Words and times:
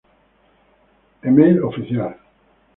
Email 1.27 1.61
oficial 1.61 2.17